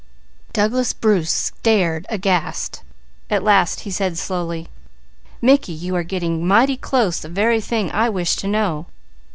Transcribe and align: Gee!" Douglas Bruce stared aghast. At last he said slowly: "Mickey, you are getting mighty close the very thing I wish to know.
Gee!" 0.01 0.53
Douglas 0.53 0.93
Bruce 0.93 1.31
stared 1.31 2.07
aghast. 2.09 2.81
At 3.29 3.43
last 3.43 3.81
he 3.81 3.91
said 3.91 4.17
slowly: 4.17 4.67
"Mickey, 5.43 5.73
you 5.73 5.95
are 5.95 6.01
getting 6.01 6.47
mighty 6.47 6.75
close 6.75 7.19
the 7.19 7.29
very 7.29 7.61
thing 7.61 7.91
I 7.91 8.09
wish 8.09 8.35
to 8.37 8.47
know. 8.47 8.87